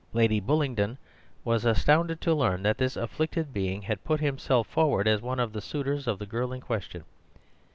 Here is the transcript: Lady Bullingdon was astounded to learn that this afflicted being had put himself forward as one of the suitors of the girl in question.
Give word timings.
Lady 0.13 0.39
Bullingdon 0.39 0.97
was 1.45 1.63
astounded 1.63 2.19
to 2.21 2.33
learn 2.33 2.63
that 2.63 2.79
this 2.79 2.95
afflicted 2.97 3.53
being 3.53 3.83
had 3.83 4.03
put 4.03 4.19
himself 4.19 4.65
forward 4.65 5.07
as 5.07 5.21
one 5.21 5.39
of 5.39 5.53
the 5.53 5.61
suitors 5.61 6.07
of 6.07 6.17
the 6.17 6.25
girl 6.25 6.51
in 6.51 6.59
question. 6.59 7.03